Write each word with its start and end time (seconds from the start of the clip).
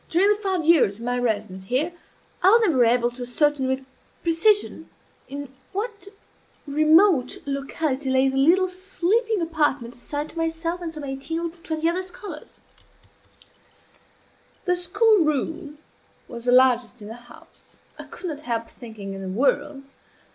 During 0.09 0.29
the 0.29 0.37
five 0.41 0.65
years 0.65 0.97
of 0.97 1.05
my 1.05 1.19
residence 1.19 1.65
here 1.65 1.93
I 2.41 2.49
was 2.49 2.61
never 2.61 2.83
able 2.83 3.11
to 3.11 3.21
ascertain, 3.21 3.67
with 3.67 3.85
precision, 4.23 4.89
in 5.27 5.53
what 5.73 6.07
remote 6.65 7.37
locality 7.45 8.09
lay 8.09 8.27
the 8.27 8.35
little 8.35 8.67
sleeping 8.67 9.41
apartment 9.41 9.93
assigned 9.95 10.31
to 10.31 10.39
myself 10.39 10.81
and 10.81 10.91
some 10.91 11.03
eighteen 11.03 11.39
or 11.41 11.49
twenty 11.51 11.87
other 11.87 12.01
scholars. 12.01 12.59
The 14.65 14.75
school 14.75 15.19
room 15.23 15.77
was 16.27 16.45
the 16.45 16.51
largest 16.51 16.99
in 17.03 17.07
the 17.07 17.13
house 17.13 17.75
I 17.99 18.05
could 18.05 18.25
not 18.27 18.41
help 18.41 18.71
thinking, 18.71 19.13
in 19.13 19.21
the 19.21 19.29
world. 19.29 19.83